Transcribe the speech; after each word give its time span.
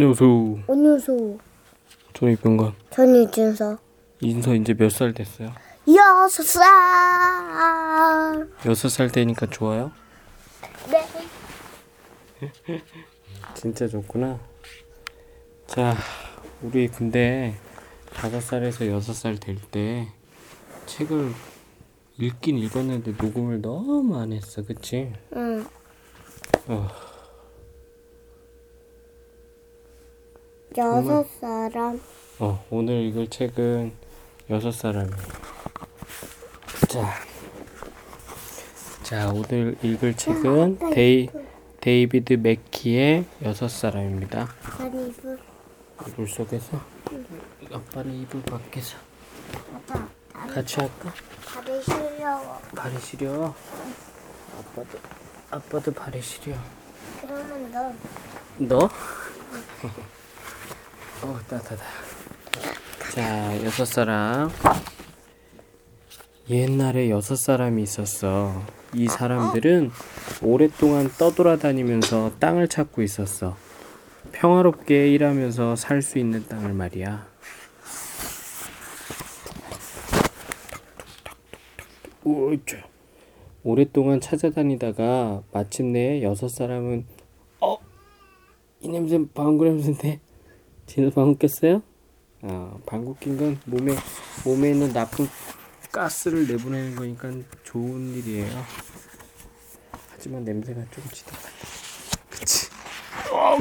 안녕하세요. 0.00 0.58
안녕하세요. 0.68 1.38
저는 2.12 2.34
이병건. 2.34 2.74
저는 2.90 3.22
이준서. 3.22 3.78
인서 4.20 4.54
이제 4.54 4.74
몇 4.74 4.90
살 4.90 5.14
됐어요? 5.14 5.50
여섯 5.88 6.42
살. 6.42 6.64
여섯 8.66 8.90
살 8.90 9.10
되니까 9.10 9.46
좋아요? 9.48 9.90
네. 10.90 11.08
진짜 13.54 13.88
좋구나. 13.88 14.38
자, 15.66 15.96
우리 16.60 16.88
근데 16.88 17.54
다섯 18.12 18.38
살에서 18.42 18.86
여섯 18.88 19.14
살 19.14 19.38
될 19.38 19.56
때 19.70 20.08
책을 20.84 21.32
읽긴 22.18 22.58
읽었는데 22.58 23.12
녹음을 23.12 23.62
너무 23.62 24.18
안 24.20 24.34
했어, 24.34 24.62
그치? 24.62 25.10
응. 25.34 25.64
어, 26.68 26.86
여섯 30.76 31.26
사람. 31.40 32.00
어, 32.38 32.64
오늘 32.70 33.02
읽을 33.04 33.28
책은 33.28 33.92
여섯 34.50 34.72
사람이에요. 34.72 35.16
자, 36.88 37.12
자, 39.02 39.32
오늘 39.32 39.76
읽을 39.82 40.14
책은 40.16 40.78
데이, 40.92 41.28
데이비드 41.80 42.34
맥키의 42.34 43.24
여섯 43.42 43.68
사람입니다. 43.68 44.48
아니 44.78 45.08
이불. 45.08 45.38
이불 46.08 46.28
속에서 46.28 46.80
아빠는 47.72 48.12
이불 48.12 48.42
밖에서 48.42 48.98
아빠. 49.74 50.06
같이 50.52 50.80
할까? 50.80 51.12
다리 51.46 51.82
시려워. 51.82 52.60
발이 52.74 52.98
시려. 53.00 53.54
아빠도 54.58 54.98
아빠도 55.50 55.92
발이 55.92 56.20
시려. 56.20 56.54
그러면 57.22 57.72
너. 58.58 58.78
너? 58.78 58.90
어 61.22 61.38
따뜻하다. 61.48 61.82
자 63.14 63.64
여섯 63.64 63.84
사람. 63.84 64.50
옛날에 66.48 67.10
여섯 67.10 67.36
사람이 67.36 67.82
있었어. 67.82 68.62
이 68.94 69.08
사람들은 69.08 69.90
오랫동안 70.42 71.10
떠돌아다니면서 71.18 72.32
땅을 72.38 72.68
찾고 72.68 73.02
있었어. 73.02 73.56
평화롭게 74.32 75.08
일하면서 75.12 75.76
살 75.76 76.02
수 76.02 76.18
있는 76.18 76.46
땅을 76.46 76.72
말이야. 76.72 77.26
우쭈. 82.24 82.76
오랫동안 83.64 84.20
찾아다니다가 84.20 85.42
마침내 85.52 86.22
여섯 86.22 86.48
사람은 86.48 87.04
어? 87.60 87.78
이 88.80 88.88
냄새 88.88 89.18
방구 89.34 89.64
냄새인데 89.64 90.20
진짜 90.86 91.14
방구 91.14 91.36
꼈어요? 91.38 91.82
아 92.42 92.76
방구 92.86 93.16
낀건 93.18 93.60
몸에 93.64 93.96
몸에 94.44 94.70
있는 94.70 94.92
나쁜 94.92 95.28
가스를 95.90 96.46
내보내는 96.46 96.96
거니까 96.96 97.30
좋은 97.64 98.14
일이에요. 98.14 98.64
하지만 100.10 100.44
냄새가 100.44 100.80
좀 100.90 101.04
지독하다. 101.12 101.48
그치? 102.30 102.68
어, 103.32 103.58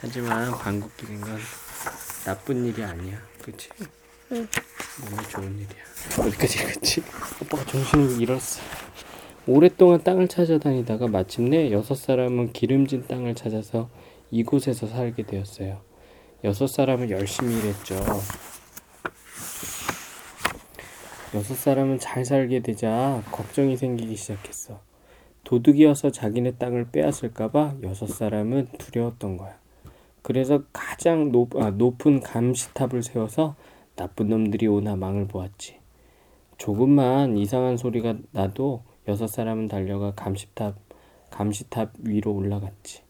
하지만 0.00 0.50
방구 0.52 0.90
끼는 0.96 1.20
건 1.20 1.38
나쁜 2.24 2.64
일이 2.66 2.82
아니야. 2.82 3.18
그치? 3.42 3.68
응. 4.32 4.46
몸에 5.10 5.28
좋은 5.28 5.54
일이야. 5.54 6.26
어디까지 6.26 6.58
갔지? 6.64 7.02
오빠가 7.42 7.64
정신을 7.66 8.20
잃었어. 8.20 8.60
오랫동안 9.46 10.02
땅을 10.04 10.28
찾아다니다가 10.28 11.08
마침내 11.08 11.72
여섯 11.72 11.94
사람은 11.94 12.52
기름진 12.52 13.06
땅을 13.08 13.34
찾아서 13.34 13.88
이곳에서 14.30 14.86
살게 14.86 15.24
되었어요. 15.24 15.80
여섯 16.44 16.66
사람은 16.66 17.10
열심히 17.10 17.58
일했죠. 17.58 17.96
여섯 21.34 21.54
사람은 21.54 21.98
잘 21.98 22.24
살게 22.24 22.60
되자 22.60 23.22
걱정이 23.30 23.76
생기기 23.76 24.16
시작했어. 24.16 24.80
도둑이어서 25.44 26.10
자기네 26.10 26.52
땅을 26.52 26.90
빼앗을까봐 26.90 27.76
여섯 27.82 28.06
사람은 28.06 28.68
두려웠던 28.78 29.36
거야. 29.36 29.58
그래서 30.22 30.62
가장 30.72 31.32
높, 31.32 31.56
아, 31.56 31.70
높은 31.70 32.20
감시탑을 32.20 33.02
세워서 33.02 33.56
나쁜 33.96 34.28
놈들이 34.28 34.66
오나 34.66 34.96
망을 34.96 35.28
보았지. 35.28 35.78
조금만 36.58 37.38
이상한 37.38 37.76
소리가 37.76 38.16
나도 38.32 38.82
여섯 39.08 39.26
사람은 39.26 39.68
달려가 39.68 40.12
감시탑, 40.12 40.76
감시탑 41.30 41.92
위로 42.00 42.34
올라갔지. 42.34 43.02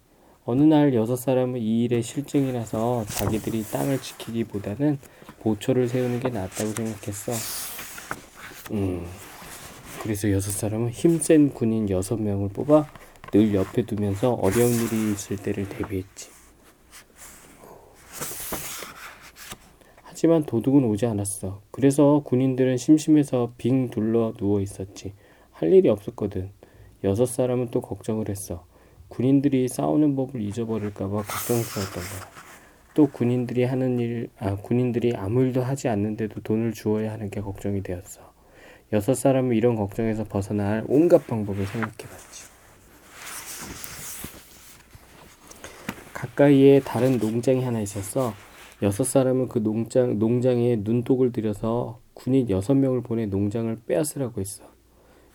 어느 0.46 0.62
날 0.62 0.94
여섯 0.94 1.16
사람은 1.16 1.60
이 1.60 1.84
일에 1.84 2.00
실증이 2.00 2.52
나서 2.52 3.04
자기들이 3.06 3.62
땅을 3.64 4.00
지키기보다는 4.00 4.98
보초를 5.40 5.86
세우는 5.88 6.20
게 6.20 6.30
낫다고 6.30 6.70
생각했어. 6.72 7.32
음, 8.72 9.06
그래서 10.02 10.30
여섯 10.30 10.50
사람은 10.50 10.90
힘센 10.90 11.50
군인 11.50 11.90
여섯 11.90 12.16
명을 12.16 12.48
뽑아 12.50 12.88
늘 13.32 13.54
옆에 13.54 13.84
두면서 13.84 14.32
어려운 14.32 14.72
일이 14.72 15.12
있을 15.12 15.36
때를 15.36 15.68
대비했지. 15.68 16.30
하지만 20.02 20.44
도둑은 20.44 20.84
오지 20.84 21.06
않았어. 21.06 21.62
그래서 21.70 22.22
군인들은 22.24 22.76
심심해서 22.76 23.52
빙 23.56 23.90
둘러 23.90 24.32
누워 24.36 24.60
있었지. 24.60 25.12
할 25.50 25.72
일이 25.72 25.88
없었거든. 25.88 26.50
여섯 27.04 27.26
사람은 27.26 27.70
또 27.70 27.80
걱정을 27.80 28.28
했어. 28.28 28.69
군인들이 29.10 29.69
싸우는 29.69 30.16
법을 30.16 30.41
잊어버릴까봐 30.41 31.22
걱정스러웠던 31.22 32.03
거야. 32.03 32.31
또 32.94 33.06
군인들이 33.09 33.65
하는 33.65 33.98
일, 33.98 34.31
아, 34.38 34.56
군인들이 34.56 35.15
아무 35.16 35.43
일도 35.43 35.62
하지 35.62 35.88
않는데도 35.88 36.41
돈을 36.41 36.72
주어야 36.72 37.12
하는 37.12 37.28
게 37.28 37.41
걱정이 37.41 37.82
되었어. 37.82 38.32
여섯 38.93 39.15
사람은 39.15 39.54
이런 39.54 39.76
걱정에서 39.76 40.25
벗어날 40.25 40.84
온갖 40.88 41.26
방법을 41.26 41.66
생각해봤지. 41.66 42.50
가까이에 46.12 46.81
다른 46.81 47.19
농장이 47.19 47.62
하나 47.65 47.81
있었어. 47.81 48.34
여섯 48.82 49.04
사람은 49.04 49.49
그 49.49 49.59
농장, 49.59 50.19
농장에 50.19 50.76
눈독을 50.81 51.32
들여서 51.32 52.00
군인 52.15 52.49
여섯 52.50 52.75
명을 52.75 53.03
보내 53.03 53.26
농장을 53.26 53.76
빼앗으라고 53.87 54.41
했어. 54.41 54.65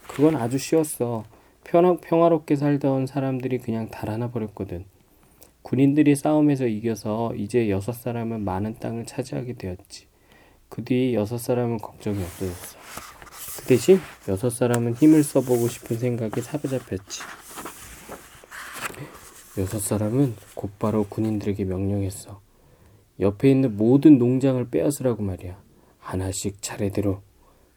그건 0.08 0.36
아주 0.36 0.58
쉬웠어. 0.58 1.24
평화, 1.66 1.98
평화롭게 1.98 2.56
살던 2.56 3.08
사람들이 3.08 3.58
그냥 3.58 3.90
달아나 3.90 4.32
버렸거든. 4.32 4.86
군인들이 5.64 6.16
싸움에서 6.16 6.68
이겨서 6.68 7.34
이제 7.36 7.70
여섯 7.70 7.92
사람은 7.92 8.46
많은 8.46 8.76
땅을 8.80 9.06
차지하게 9.06 9.54
되었지. 9.54 10.08
그 10.70 10.84
뒤 10.84 11.16
여섯 11.16 11.38
사람은 11.38 11.80
걱정이 11.80 12.22
없어졌어. 12.24 12.78
그 13.58 13.66
대신 13.66 14.00
여섯 14.28 14.50
사람은 14.52 14.94
힘을 14.94 15.24
써보고 15.24 15.68
싶은 15.68 15.98
생각에 15.98 16.42
사로잡혔지. 16.42 17.22
여섯 19.58 19.80
사람은 19.80 20.36
곧바로 20.54 21.06
군인들에게 21.06 21.64
명령했어. 21.64 22.42
옆에 23.20 23.50
있는 23.50 23.76
모든 23.76 24.18
농장을 24.20 24.70
빼앗으라고 24.70 25.24
말이야. 25.24 25.58
하나씩 25.98 26.62
차례대로. 26.62 27.22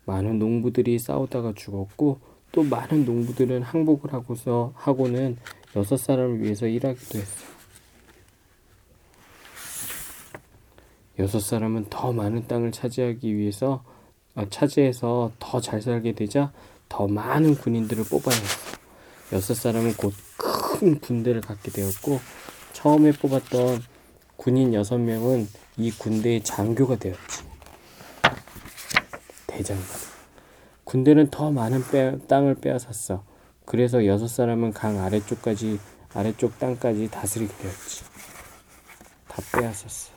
많은 0.05 0.38
농부들이 0.38 0.99
싸우다가 0.99 1.55
죽었고 1.55 2.20
또 2.53 2.62
많은 2.62 3.04
농부들은 3.04 3.62
항복을 3.62 4.12
하고서 4.12 4.72
하고는 4.76 5.36
여섯 5.76 5.97
사람을 5.97 6.42
위해서 6.42 6.66
일하기도 6.66 7.19
했어. 7.19 7.47
여섯 11.19 11.41
사람은 11.41 11.87
더 11.91 12.12
많은 12.12 12.47
땅을 12.47 12.72
차지하기 12.72 13.37
위해서 13.37 13.84
아, 14.34 14.47
차지해서 14.48 15.32
더 15.38 15.60
잘 15.60 15.82
살게 15.82 16.12
되자 16.12 16.53
더 16.88 17.06
많은 17.08 17.56
군인들을 17.56 18.04
뽑아야 18.04 18.37
했어. 18.37 18.78
여섯 19.32 19.54
사람은 19.54 19.94
곧 19.94 20.14
큰 20.78 21.00
군대를 21.00 21.41
갖게 21.41 21.72
되었고 21.72 22.20
처음에 22.72 23.11
뽑았던 23.12 23.82
군인 24.37 24.72
여섯 24.75 24.96
명은 24.96 25.49
이 25.76 25.90
군대의 25.90 26.44
장교가 26.44 26.96
되었지. 26.96 27.43
대장군. 29.49 30.07
군대는 30.88 31.29
더 31.29 31.50
많은 31.50 31.82
빼, 31.90 32.17
땅을 32.29 32.55
빼앗았어. 32.55 33.23
그래서 33.67 34.06
여섯 34.06 34.26
사람은 34.26 34.73
강 34.73 34.99
아래쪽까지 34.99 35.79
아래쪽 36.14 36.58
땅까지 36.58 37.11
다스리게 37.11 37.52
되었지. 37.52 38.05
다 39.29 39.43
빼앗았어. 39.52 40.14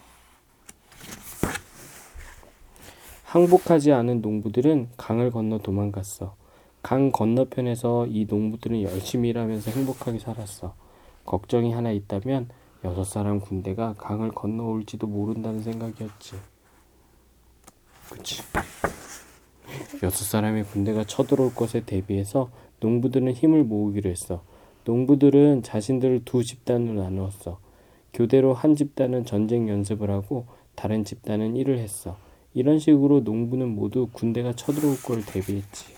항복하지 3.25 3.91
않은 3.91 4.21
농부들은 4.21 4.91
강을 4.95 5.31
건너 5.31 5.57
도망갔어. 5.57 6.37
강 6.81 7.11
건너편에서 7.11 8.07
이 8.07 8.25
농부들은 8.29 8.81
열심히 8.83 9.27
일하면서 9.27 9.71
행복하게 9.71 10.19
살았어. 10.19 10.73
걱정이 11.25 11.73
하나 11.73 11.91
있다면 11.91 12.47
여섯 12.85 13.03
사람 13.03 13.41
군대가 13.41 13.93
강을 13.97 14.31
건너올지도 14.31 15.05
모른다는 15.05 15.61
생각이었지. 15.63 16.37
그치. 18.09 18.41
여섯 20.03 20.25
사람의 20.25 20.65
군대가 20.65 21.03
쳐들어올 21.03 21.53
것에 21.53 21.81
대비해서 21.85 22.49
농부들은 22.79 23.33
힘을 23.33 23.63
모으기로 23.63 24.09
했어. 24.09 24.43
농부들은 24.85 25.63
자신들을 25.63 26.25
두 26.25 26.43
집단으로 26.43 27.01
나누었어. 27.01 27.59
교대로 28.13 28.53
한 28.53 28.75
집단은 28.75 29.25
전쟁 29.25 29.69
연습을 29.69 30.09
하고 30.09 30.47
다른 30.75 31.05
집단은 31.05 31.55
일을 31.55 31.77
했어. 31.77 32.17
이런 32.53 32.79
식으로 32.79 33.21
농부는 33.21 33.69
모두 33.69 34.09
군대가 34.11 34.53
쳐들어올 34.53 34.97
걸 35.01 35.23
대비했지. 35.25 35.93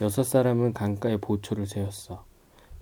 여섯 0.00 0.22
사람은 0.24 0.72
강가에 0.72 1.16
보초를 1.16 1.66
세웠어. 1.66 2.24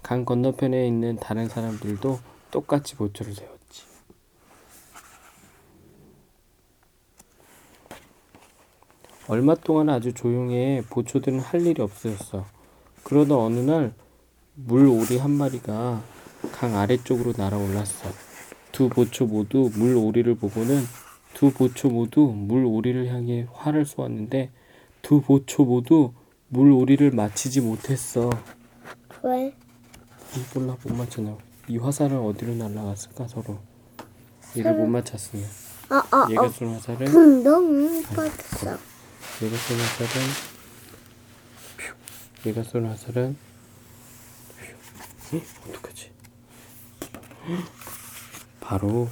강 0.02 0.24
건너편에 0.24 0.86
있는 0.86 1.16
다른 1.16 1.48
사람들도 1.48 2.18
똑같이 2.50 2.96
보초를 2.96 3.34
세웠지. 3.34 3.59
얼마 9.30 9.54
동안 9.54 9.88
아주 9.88 10.12
조용해 10.12 10.82
보초들은 10.90 11.38
할 11.38 11.64
일이 11.64 11.80
없어졌어. 11.80 12.46
그러다 13.04 13.36
어느 13.36 13.60
날 13.60 13.94
물오리 14.56 15.18
한 15.18 15.30
마리가 15.30 16.02
강 16.50 16.76
아래쪽으로 16.76 17.34
날아올랐어. 17.36 18.08
두 18.72 18.88
보초 18.88 19.26
모두 19.26 19.70
물오리를 19.76 20.34
보고는 20.34 20.82
두 21.34 21.52
보초 21.52 21.90
모두 21.90 22.22
물오리를 22.22 23.06
향해 23.06 23.46
활을 23.52 23.86
쏘았는데 23.86 24.50
두 25.00 25.20
보초 25.20 25.64
모두 25.64 26.12
물오리를 26.48 27.08
맞히지 27.12 27.60
못했어. 27.60 28.30
왜? 29.22 29.54
이 30.34 30.58
몰라 30.58 30.76
못 30.82 30.92
맞췄나? 30.92 31.38
이 31.68 31.78
화살은 31.78 32.18
어디로 32.18 32.56
날아갔을까 32.56 33.28
서로? 33.28 33.58
얘를 34.56 34.74
못 34.74 34.86
맞췄으면 34.86 35.44
어, 35.90 36.16
어, 36.16 36.26
얘가 36.30 36.46
어. 36.46 36.48
쏜 36.48 36.74
화살은 36.74 37.06
응, 37.14 37.44
너무 37.44 38.02
뻗었어. 38.02 38.89
얘가 39.42 39.56
쏜 39.56 39.76
화살은 39.78 40.26
퓨. 42.42 42.48
얘가 42.48 42.62
쏜 42.62 42.86
화살은 42.86 43.36
퓨. 45.30 45.36
헉, 45.36 45.42
어떡하지? 45.68 46.10
헉. 47.48 47.64
바로 48.60 49.08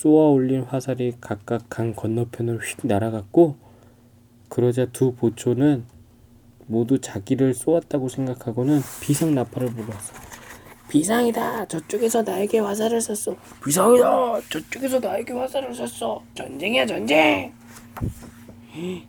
쏘아 0.00 0.30
올린 0.30 0.62
화살이 0.62 1.14
각각 1.20 1.68
강 1.68 1.94
건너편으로 1.94 2.58
휙 2.60 2.86
날아갔고 2.86 3.56
그러자 4.48 4.86
두 4.86 5.14
보초는 5.14 5.84
모두 6.66 7.00
자기를 7.00 7.54
쏘았다고 7.54 8.08
생각하고는 8.08 8.80
비상 9.00 9.34
나팔을 9.34 9.70
불었어. 9.74 10.14
비상이다. 10.88 11.66
저쪽에서 11.66 12.22
나에게 12.22 12.60
화살을 12.60 13.00
쐈어. 13.00 13.36
비상이다. 13.64 14.40
저쪽에서 14.48 14.98
나에게 15.00 15.32
화살을 15.34 15.74
쐈어. 15.74 16.22
전쟁이야 16.34 16.86
전쟁. 16.86 17.52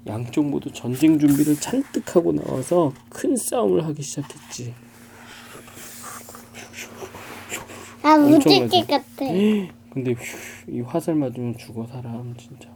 양쪽 0.07 0.45
모두 0.45 0.71
전쟁 0.71 1.19
준비를 1.19 1.55
잔뜩 1.59 2.15
하고 2.15 2.31
나와서 2.31 2.93
큰 3.09 3.35
싸움을 3.35 3.85
하기 3.85 4.01
시작했지. 4.01 4.73
나 8.01 8.15
엄청 8.15 8.63
무지개? 8.63 8.85
같아. 8.85 9.25
근데 9.91 10.13
휴, 10.13 10.71
이 10.71 10.81
화살 10.81 11.15
맞으면 11.15 11.57
죽어 11.57 11.85
사람 11.87 12.35
진짜. 12.37 12.69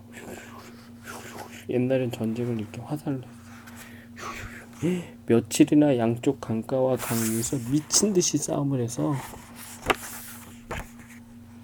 옛날엔 1.69 2.11
전쟁을 2.11 2.59
이렇게 2.59 2.81
화살로. 2.81 3.21
며칠이나 5.27 5.97
양쪽 5.97 6.41
강가와 6.41 6.97
강 6.97 7.17
위에서 7.31 7.57
미친 7.71 8.11
듯이 8.13 8.37
싸움을 8.37 8.81
해서 8.81 9.15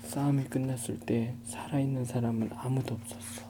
싸움이 0.04 0.46
끝났을 0.46 0.98
때 1.00 1.36
살아있는 1.44 2.06
사람은 2.06 2.50
아무도 2.56 2.96
없었어. 2.96 3.49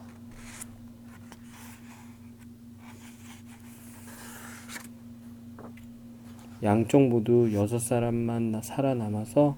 양쪽 6.62 7.08
모두 7.08 7.52
여섯 7.54 7.78
사람만 7.78 8.52
나- 8.52 8.60
살아남아서 8.62 9.56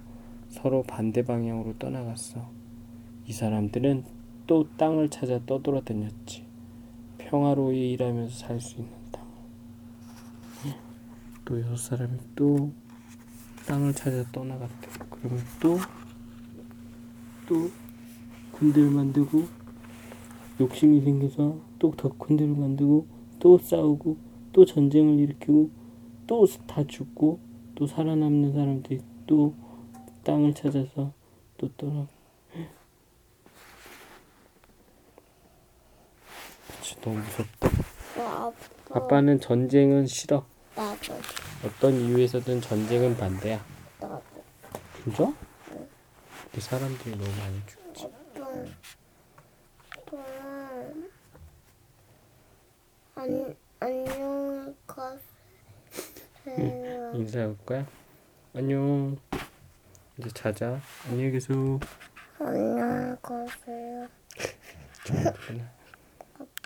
서로 0.49 0.83
반대 0.83 1.25
방향으로 1.25 1.75
떠나갔어. 1.79 2.49
이 3.27 3.33
사람들은 3.33 4.05
또 4.47 4.69
땅을 4.77 5.09
찾아 5.09 5.41
떠돌아다녔지. 5.47 6.45
평화로이 7.19 7.93
일하면서 7.93 8.35
살 8.47 8.61
수 8.61 8.77
있는 8.81 8.93
땅. 9.11 9.23
또 11.45 11.61
여섯 11.61 11.77
사람이 11.77 12.19
또 12.37 12.73
땅을 13.67 13.95
찾아 13.95 14.23
떠나갔대. 14.31 14.89
그러면 15.11 15.41
또, 15.61 15.79
또 17.49 17.71
군대를 18.53 18.91
만들고 18.91 19.47
욕심이 20.61 21.01
생겨서 21.01 21.59
또 21.79 21.91
더 21.97 22.11
군대를 22.11 22.55
만들고 22.55 23.07
또 23.41 23.59
싸우고 23.59 24.17
또 24.53 24.65
전쟁을 24.65 25.19
일으키고 25.19 25.71
또 26.27 26.47
다 26.67 26.85
죽고 26.87 27.41
또 27.75 27.87
살아남는 27.87 28.53
사람들이 28.53 29.01
또 29.27 29.55
땅을 30.25 30.55
찾아서 30.55 31.13
또 31.59 31.71
떠나. 31.77 32.07
그치, 36.79 36.97
너무 37.01 37.19
무섭다. 37.19 37.69
나 38.17 38.53
아빠는 38.91 39.41
전쟁은 39.41 40.07
싫어. 40.07 40.45
나도 40.77 41.15
어떤 41.65 41.95
이유에서든 41.95 42.61
전쟁은 42.61 43.17
반대야. 43.17 43.65
나도 44.01 44.23
진짜? 45.03 45.33
근데 46.45 46.61
사람들이 46.61 47.11
너무 47.17 47.31
많이 47.39 47.61
죽지. 47.67 48.09
안녕히 53.81 54.75
가세요. 54.87 55.23
인사할 57.15 57.57
거야? 57.67 57.87
안녕. 58.55 59.17
이제 60.19 60.29
자자. 60.31 60.81
안녕히 61.09 61.31
계세요. 61.33 61.79
안녕히 62.39 63.17
가세요. 63.23 64.09
정말 65.05 65.35